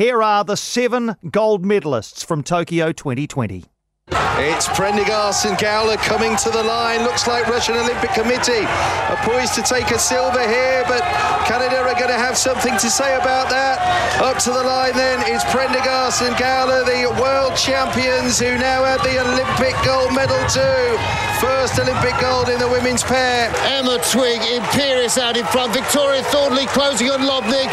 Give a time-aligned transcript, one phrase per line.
[0.00, 3.66] Here are the seven gold medalists from Tokyo 2020.
[4.08, 7.02] It's Prendergast and Gowler coming to the line.
[7.02, 11.02] Looks like Russian Olympic Committee are poised to take a silver here, but
[11.44, 13.76] Canada are going to have something to say about that.
[14.22, 19.02] Up to the line then is Prendergast and Gowler, the world champions who now have
[19.02, 21.29] the Olympic gold medal too.
[21.40, 23.48] First Olympic gold in the women's pair.
[23.72, 25.72] Emma Twigg, imperious out in front.
[25.72, 27.64] Victoria Thornley closing on Lobnig.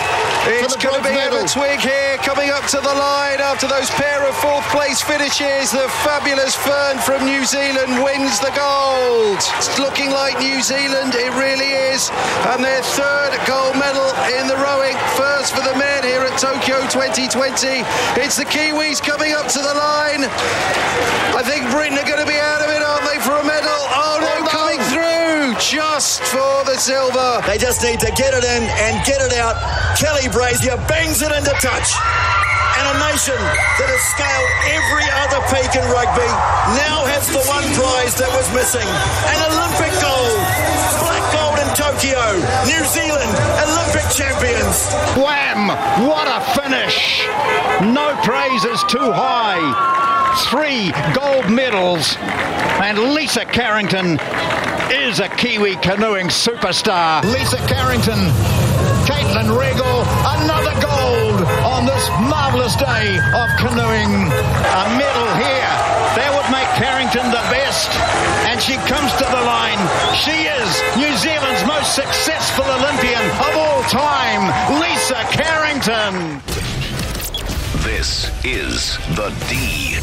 [0.48, 1.44] It's going to be medal.
[1.44, 5.75] Emma Twigg here coming up to the line after those pair of fourth place finishes.
[5.75, 9.44] The fabulous Fern from New Zealand wins the gold.
[9.60, 12.08] It's looking like New Zealand, it really is.
[12.56, 14.08] And their third gold medal
[14.39, 14.96] in the rowing.
[15.20, 17.84] First for the men here at Tokyo 2020.
[18.16, 20.24] It's the Kiwis coming up to the line.
[21.36, 23.82] I think Britain are going to be out of it, aren't they, for a medal?
[23.89, 27.42] Oh no, coming through just for the silver.
[27.50, 29.57] They just need to get it in and get it out.
[29.97, 31.89] Kelly Brazier bangs it into touch.
[32.78, 33.42] And a nation
[33.81, 36.30] that has scaled every other peak in rugby
[36.78, 40.38] now has the one prize that was missing an Olympic gold.
[41.02, 42.22] Black gold in Tokyo.
[42.69, 43.33] New Zealand,
[43.66, 44.94] Olympic champions.
[45.17, 45.73] Wham!
[46.05, 47.25] What a finish!
[47.81, 49.97] No praise is too high.
[50.45, 52.16] Three gold medals,
[52.80, 54.19] and Lisa Carrington
[54.94, 57.23] is a Kiwi canoeing superstar.
[57.25, 58.29] Lisa Carrington,
[59.09, 60.05] Caitlin Regal,
[60.39, 64.29] another gold on this marvellous day of canoeing.
[64.31, 65.73] A medal here.
[66.16, 67.89] That would make Carrington the best.
[68.47, 69.81] And she comes to the line.
[70.16, 76.41] She is New Zealand's most successful Olympian of all time, Lisa Carrington.
[77.88, 80.02] This is the DRS.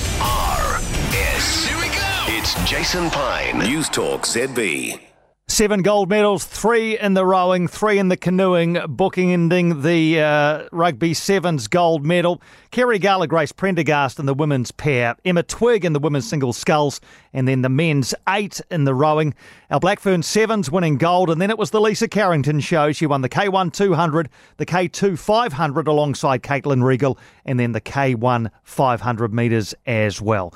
[1.66, 2.24] Here we go.
[2.28, 3.60] It's Jason Pine.
[3.60, 5.13] Newstalk ZB.
[5.55, 10.64] Seven gold medals, three in the rowing, three in the canoeing, booking ending the uh,
[10.72, 12.42] rugby sevens gold medal.
[12.72, 17.00] Kerri Gowler, Grace Prendergast in the women's pair, Emma Twigg in the women's single sculls,
[17.32, 19.32] and then the men's eight in the rowing.
[19.70, 22.91] Our Blackfern sevens winning gold, and then it was the Lisa Carrington show.
[22.91, 28.50] She won the K1 200, the K2 500 alongside Caitlin Regal, and then the K1
[28.65, 30.53] 500 metres as well.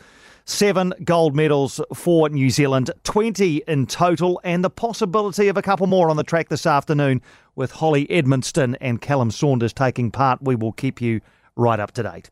[0.50, 5.86] Seven gold medals for New Zealand, 20 in total, and the possibility of a couple
[5.86, 7.20] more on the track this afternoon
[7.54, 10.40] with Holly Edmondston and Callum Saunders taking part.
[10.40, 11.20] We will keep you
[11.54, 12.30] right up to date.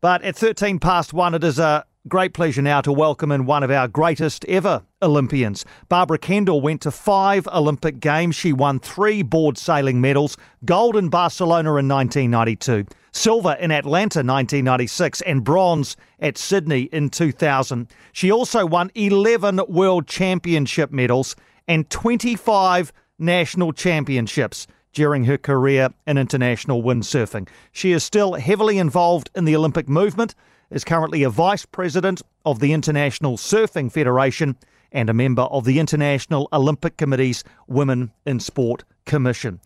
[0.00, 3.62] But at 13 past one, it is a great pleasure now to welcome in one
[3.62, 5.64] of our greatest ever Olympians.
[5.88, 8.34] Barbara Kendall went to five Olympic Games.
[8.34, 15.20] She won three board sailing medals gold in Barcelona in 1992, silver in Atlanta 1996,
[15.22, 17.88] and bronze at Sydney in 2000.
[18.12, 21.36] She also won 11 World Championship medals
[21.68, 27.48] and 25 national championships during her career in international windsurfing.
[27.70, 30.34] She is still heavily involved in the Olympic movement,
[30.72, 34.56] is currently a vice president of the International Surfing Federation
[34.90, 39.60] and a member of the International Olympic Committee's Women in Sport Commission.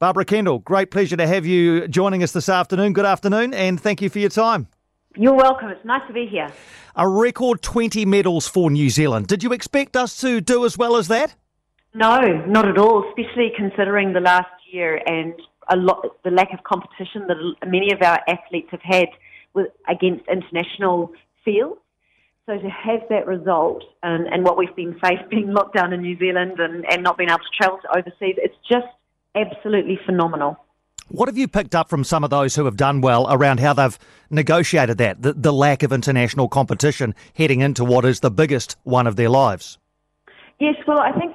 [0.00, 2.92] Barbara Kendall, great pleasure to have you joining us this afternoon.
[2.92, 4.66] Good afternoon, and thank you for your time.
[5.16, 5.68] You're welcome.
[5.68, 6.48] It's nice to be here.
[6.96, 9.28] A record 20 medals for New Zealand.
[9.28, 11.36] Did you expect us to do as well as that?
[11.94, 15.34] No, not at all, especially considering the last year and
[15.70, 17.36] a lot the lack of competition that
[17.66, 19.06] many of our athletes have had
[19.54, 21.12] with, against international
[21.44, 21.80] fields.
[22.46, 26.02] So to have that result and, and what we've been faced being locked down in
[26.02, 28.86] New Zealand and, and not being able to travel to overseas, it's just
[29.34, 30.58] absolutely phenomenal.
[31.08, 33.74] What have you picked up from some of those who have done well around how
[33.74, 33.98] they've
[34.30, 39.06] negotiated that, the, the lack of international competition heading into what is the biggest one
[39.06, 39.78] of their lives?
[40.60, 41.33] Yes, well, I think some of the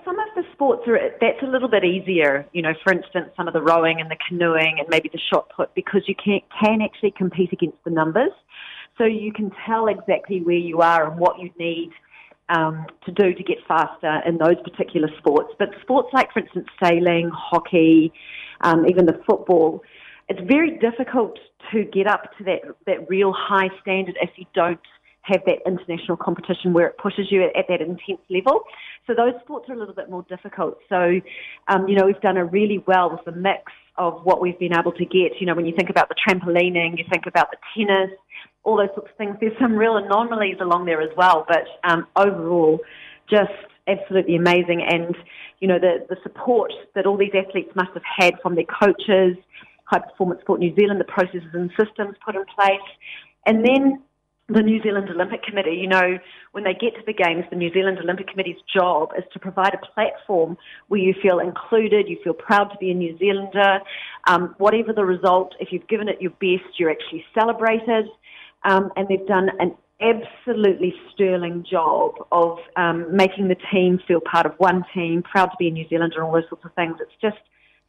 [0.59, 2.45] sports are that's a little bit easier.
[2.51, 5.49] You know, for instance, some of the rowing and the canoeing and maybe the shot
[5.55, 8.33] put because you can can actually compete against the numbers,
[8.97, 11.91] so you can tell exactly where you are and what you need
[12.49, 15.53] um, to do to get faster in those particular sports.
[15.57, 18.11] But sports like, for instance, sailing, hockey,
[18.61, 19.81] um, even the football,
[20.27, 21.39] it's very difficult
[21.71, 24.81] to get up to that that real high standard if you don't
[25.21, 28.61] have that international competition where it pushes you at, at, that intense level.
[29.05, 30.77] So those sports are a little bit more difficult.
[30.87, 31.19] So,
[31.67, 34.73] um, you know, we've done a really well with the mix of what we've been
[34.73, 35.39] able to get.
[35.39, 38.11] You know, when you think about the trampolining, you think about the tennis,
[38.63, 39.35] all those sorts of things.
[39.39, 42.79] There's some real anomalies along there as well, but um, overall,
[43.29, 43.51] just
[43.87, 44.85] absolutely amazing.
[44.87, 45.15] And
[45.59, 49.35] you know, the the support that all these athletes must have had from their coaches,
[49.85, 52.87] High Performance Sport New Zealand, the processes and systems put in place,
[53.45, 54.01] and then
[54.49, 55.77] the New Zealand Olympic Committee.
[55.79, 56.17] You know,
[56.51, 59.73] when they get to the Games, the New Zealand Olympic Committee's job is to provide
[59.73, 60.57] a platform
[60.87, 63.79] where you feel included, you feel proud to be a New Zealander.
[64.27, 68.05] Um, whatever the result, if you've given it your best, you're actually celebrated.
[68.63, 74.45] Um, and they've done an absolutely sterling job of um, making the team feel part
[74.45, 76.95] of one team, proud to be a New Zealander, and all those sorts of things.
[76.99, 77.37] It's just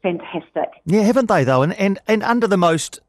[0.02, 0.70] fantastic.
[0.84, 1.62] Yeah, haven't they though?
[1.62, 3.00] And and, and under the most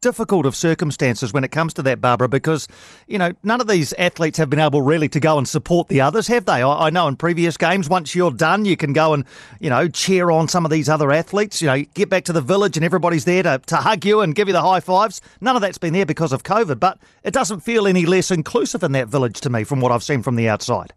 [0.00, 2.68] difficult of circumstances when it comes to that, Barbara, because,
[3.06, 6.00] you know, none of these athletes have been able really to go and support the
[6.00, 6.62] others, have they?
[6.62, 9.24] I, I, know in previous games, once you're done, you can go and,
[9.60, 12.40] you know, cheer on some of these other athletes, you know, get back to the
[12.40, 15.20] village and everybody's there to, to hug you and give you the high fives.
[15.40, 18.82] None of that's been there because of COVID, but it doesn't feel any less inclusive
[18.82, 20.92] in that village to me from what I've seen from the outside.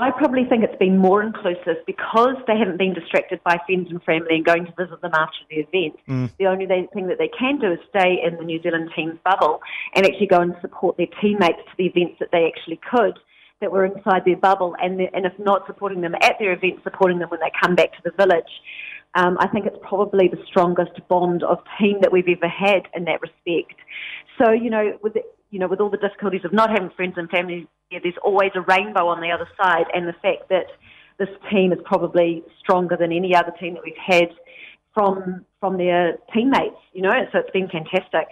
[0.00, 4.02] I probably think it's been more inclusive because they haven't been distracted by friends and
[4.02, 6.00] family and going to visit them after the event.
[6.08, 6.30] Mm.
[6.38, 9.60] The only thing that they can do is stay in the New Zealand team's bubble
[9.94, 13.18] and actually go and support their teammates to the events that they actually could
[13.60, 17.18] that were inside their bubble, and, and if not supporting them at their events, supporting
[17.18, 18.48] them when they come back to the village.
[19.14, 23.04] Um, I think it's probably the strongest bond of team that we've ever had in
[23.04, 23.74] that respect.
[24.38, 27.14] So, you know, with the, you know, with all the difficulties of not having friends
[27.16, 30.66] and family, there's always a rainbow on the other side, and the fact that
[31.18, 34.28] this team is probably stronger than any other team that we've had
[34.94, 36.76] from from their teammates.
[36.92, 38.28] You know, so it's been fantastic.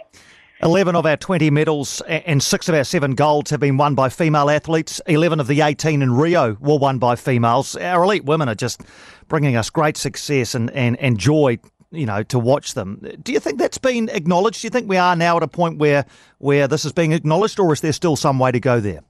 [0.61, 4.09] 11 of our 20 medals and six of our seven golds have been won by
[4.09, 5.01] female athletes.
[5.07, 7.77] 11 of the 18 in Rio were won by females.
[7.77, 8.83] Our elite women are just
[9.29, 13.03] bringing us great success and, and, and joy you know, to watch them.
[13.23, 14.63] Do you think that's been acknowledged?
[14.63, 16.05] Do you think we are now at a point where
[16.39, 19.01] where this is being acknowledged, or is there still some way to go there?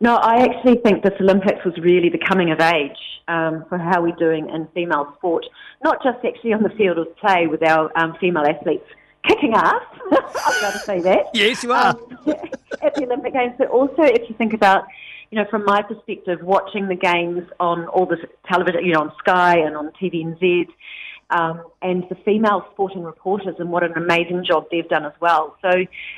[0.00, 2.98] No, I actually think this Olympics was really the coming of age
[3.28, 5.46] um, for how we're doing in female sport,
[5.82, 8.84] not just actually on the field of play with our um, female athletes
[9.26, 9.82] kicking ass.
[10.12, 11.30] I've got to say that.
[11.32, 11.96] Yes, you are.
[11.96, 12.18] Um,
[12.82, 14.84] at the Olympic Games, but also if you think about
[15.30, 18.16] you know, from my perspective, watching the games on all the
[18.48, 20.68] television, you know, on Sky and on TVNZ,
[21.30, 25.56] um, and the female sporting reporters, and what an amazing job they've done as well.
[25.62, 25.70] So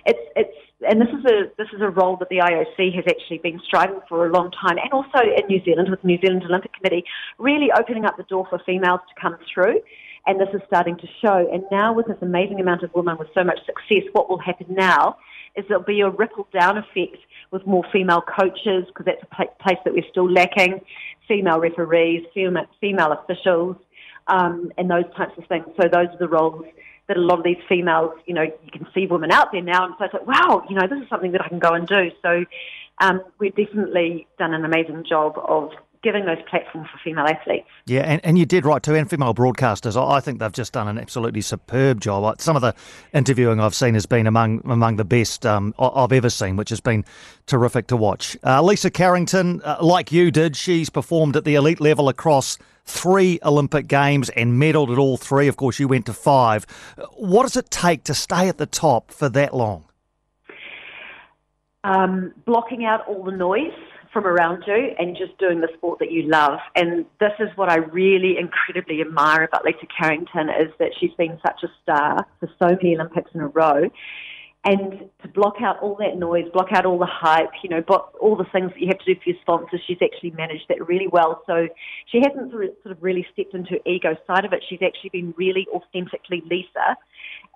[0.07, 0.57] it's it's
[0.89, 4.01] and this is a this is a role that the IOC has actually been striving
[4.09, 7.05] for a long time, and also in New Zealand with the New Zealand Olympic Committee,
[7.39, 9.81] really opening up the door for females to come through.
[10.27, 11.49] And this is starting to show.
[11.51, 14.67] And now, with this amazing amount of women with so much success, what will happen
[14.69, 15.17] now
[15.57, 17.17] is there'll be a ripple down effect
[17.51, 20.81] with more female coaches, because that's a place that we're still lacking,
[21.27, 23.77] female referees, female, female officials,
[24.29, 25.67] um, and those types of things.
[25.81, 26.65] So those are the roles
[27.09, 29.87] that a lot of these females, you know, you can see women out there now,
[29.87, 31.87] and so it's like, wow, you know, this is something that I can go and
[31.87, 32.11] do.
[32.23, 32.45] So
[32.99, 35.71] um, we've definitely done an amazing job of
[36.03, 37.67] giving those platforms for female athletes.
[37.87, 40.01] Yeah, and, and you did right too, and female broadcasters.
[40.01, 42.41] I think they've just done an absolutely superb job.
[42.41, 42.75] Some of the
[43.13, 46.81] interviewing I've seen has been among among the best um, I've ever seen, which has
[46.81, 47.05] been
[47.47, 48.37] terrific to watch.
[48.45, 52.59] Uh, Lisa Carrington, uh, like you did, she's performed at the elite level across
[52.89, 55.47] three Olympic Games and medalled at all three.
[55.47, 56.65] Of course, you went to five.
[57.17, 59.85] What does it take to stay at the top for that long?
[61.85, 63.73] Um, blocking out all the noise
[64.13, 66.59] from around you and just doing the sport that you love.
[66.75, 71.39] And this is what I really incredibly admire about Lisa Carrington is that she's been
[71.47, 73.89] such a star for so many Olympics in a row
[74.65, 78.13] and to block out all that noise, block out all the hype, you know, block
[78.21, 80.87] all the things that you have to do for your sponsors, she's actually managed that
[80.87, 81.43] really well.
[81.47, 81.69] So
[82.07, 84.65] she hasn't sort of really stepped into her ego side of it.
[84.69, 86.97] She's actually been really authentically Lisa,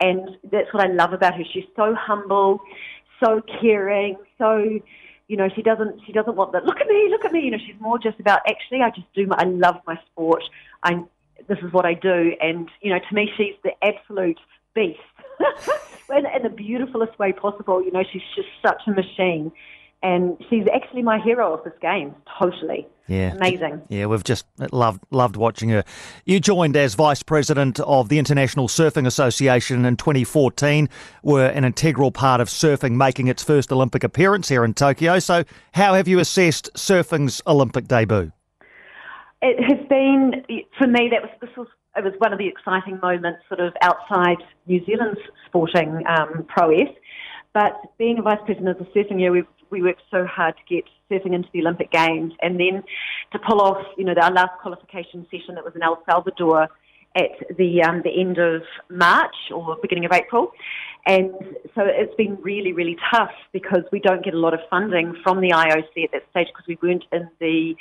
[0.01, 1.43] and that's what I love about her.
[1.53, 2.61] She's so humble,
[3.23, 4.81] so caring, so
[5.29, 6.65] you know, she doesn't she doesn't want that.
[6.65, 7.41] Look at me, look at me.
[7.41, 9.27] You know, she's more just about actually, I just do.
[9.27, 10.45] My, I love my sport.
[10.83, 11.03] I
[11.49, 14.39] this is what I do, and you know, to me, she's the absolute
[14.75, 15.01] beast
[16.11, 17.83] in, in the beautifulest way possible.
[17.83, 19.53] You know, she's just such a machine.
[20.05, 22.89] And she's actually my hero of this game, totally.
[23.07, 23.83] Yeah, amazing.
[23.89, 25.85] Yeah, we've just loved loved watching her.
[26.25, 30.89] You joined as vice president of the International Surfing Association in 2014.
[31.23, 35.21] Were an integral part of surfing making its first Olympic appearance here in Tokyo.
[35.21, 38.33] So, how have you assessed surfing's Olympic debut?
[39.41, 40.45] It has been
[40.79, 41.11] for me.
[41.11, 44.85] That was this was it was one of the exciting moments sort of outside New
[44.87, 46.89] Zealand's sporting um, prowess.
[47.53, 50.75] But being a vice president of the surfing year, we we worked so hard to
[50.75, 52.83] get surfing into the Olympic Games, and then
[53.33, 56.69] to pull off, you know, our last qualification session that was in El Salvador
[57.17, 60.53] at the um, the end of March or beginning of April.
[61.05, 61.33] And
[61.75, 65.41] so it's been really, really tough because we don't get a lot of funding from
[65.41, 67.75] the IOC at that stage because we weren't in the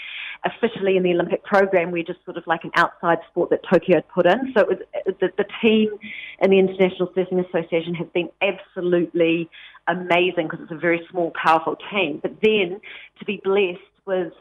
[0.44, 1.92] officially in the Olympic program.
[1.92, 4.52] We're just sort of like an outside sport that Tokyo had put in.
[4.56, 5.90] So it was, the, the team
[6.42, 9.50] in the International Surfing Association has been absolutely
[9.88, 12.20] amazing because it's a very small, powerful team.
[12.24, 12.82] But then
[13.20, 14.34] to be blessed with,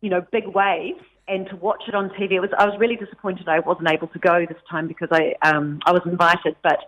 [0.00, 2.96] you know, big waves and to watch it on TV, it was I was really
[2.96, 6.78] disappointed I wasn't able to go this time because I um, I was invited, but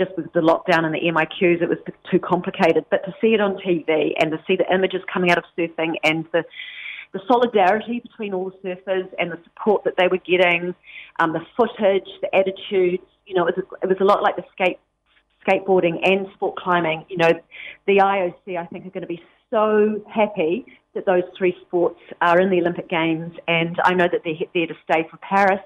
[0.00, 1.78] just with the lockdown and the MIQs, it was
[2.10, 2.86] too complicated.
[2.90, 5.94] But to see it on TV and to see the images coming out of surfing
[6.02, 6.44] and the
[7.12, 10.72] the solidarity between all the surfers and the support that they were getting,
[11.18, 14.44] um, the footage, the attitudes, you know, it was, it was a lot like the
[14.52, 14.78] skate
[15.44, 17.04] skateboarding and sport climbing.
[17.08, 17.32] You know,
[17.88, 20.64] the IOC I think are going to be so happy
[20.94, 24.68] that those three sports are in the Olympic Games, and I know that they're there
[24.68, 25.60] to stay for Paris,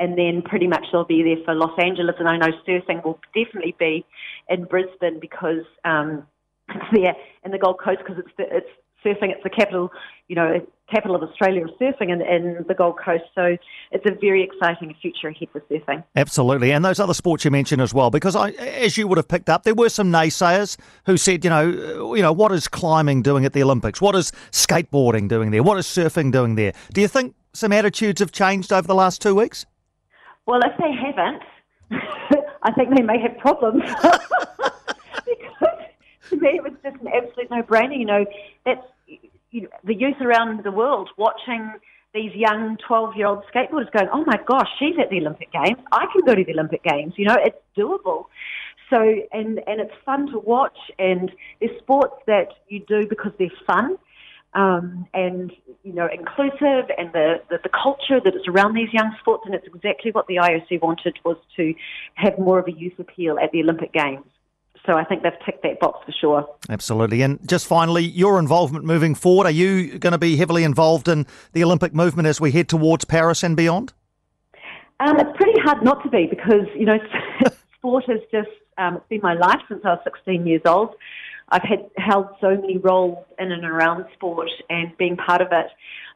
[0.00, 3.20] and then pretty much they'll be there for Los Angeles, and I know surfing will
[3.34, 4.04] definitely be
[4.48, 6.26] in Brisbane because um,
[6.92, 7.14] there
[7.44, 8.70] in the Gold Coast because it's it's
[9.04, 9.30] surfing.
[9.30, 9.90] It's the capital,
[10.28, 13.24] you know, capital of Australia of surfing in, in the Gold Coast.
[13.34, 13.56] So
[13.92, 16.04] it's a very exciting future ahead for surfing.
[16.16, 16.72] Absolutely.
[16.72, 19.48] And those other sports you mentioned as well, because I, as you would have picked
[19.48, 20.76] up, there were some naysayers
[21.06, 24.00] who said, you know, you know, what is climbing doing at the Olympics?
[24.00, 25.62] What is skateboarding doing there?
[25.62, 26.72] What is surfing doing there?
[26.92, 29.66] Do you think some attitudes have changed over the last two weeks?
[30.46, 31.42] Well, if they haven't,
[32.62, 33.82] I think they may have problems.
[34.02, 35.78] because
[36.30, 37.98] to me, it was just an absolute no-brainer.
[37.98, 38.26] You know,
[38.64, 38.86] that's
[39.50, 41.72] you know, the youth around the world watching
[42.14, 45.78] these young 12 year old skateboarders going, oh my gosh, she's at the Olympic Games.
[45.92, 47.14] I can go to the Olympic Games.
[47.16, 48.26] You know, it's doable.
[48.90, 49.00] So,
[49.32, 50.76] and, and it's fun to watch.
[50.98, 51.30] And
[51.60, 53.96] there's sports that you do because they're fun.
[54.52, 55.52] Um, and
[55.84, 59.54] you know, inclusive, and the, the, the culture that is around these young sports, and
[59.54, 61.72] it's exactly what the IOC wanted was to
[62.14, 64.24] have more of a youth appeal at the Olympic Games.
[64.86, 66.48] So I think they've ticked that box for sure.
[66.68, 67.22] Absolutely.
[67.22, 71.26] And just finally, your involvement moving forward, are you going to be heavily involved in
[71.52, 73.92] the Olympic movement as we head towards Paris and beyond?
[75.00, 76.98] Um, it's pretty hard not to be because, you know,
[77.76, 80.94] sport has just, um, been my life since I was 16 years old.
[81.50, 85.66] I've had held so many roles in and around sport and being part of it.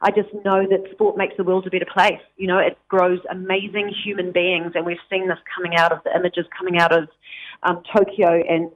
[0.00, 2.20] I just know that sport makes the world a better place.
[2.36, 6.14] You know, it grows amazing human beings, and we've seen this coming out of the
[6.14, 7.08] images coming out of
[7.62, 8.70] um, Tokyo and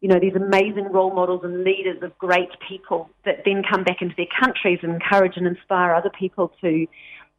[0.00, 4.00] you know, these amazing role models and leaders of great people that then come back
[4.00, 6.86] into their countries and encourage and inspire other people to,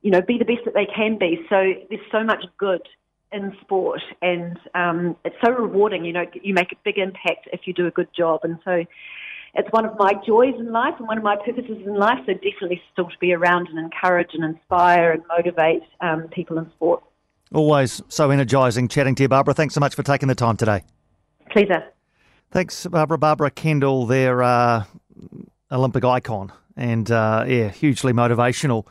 [0.02, 1.40] you know, be the best that they can be.
[1.50, 2.82] So there's so much good
[3.32, 6.06] in sport, and um, it's so rewarding.
[6.06, 8.84] You know, you make a big impact if you do a good job, and so
[9.56, 12.20] it's one of my joys in life and one of my purposes in life.
[12.26, 16.70] So definitely still to be around and encourage and inspire and motivate um, people in
[16.72, 17.04] sport.
[17.54, 19.54] Always so energising chatting to you, Barbara.
[19.54, 20.84] Thanks so much for taking the time today.
[21.52, 21.84] Pleasure.
[22.52, 23.18] Thanks, Barbara.
[23.18, 24.84] Barbara Kendall, their uh,
[25.72, 28.86] Olympic icon, and uh, yeah, hugely motivational.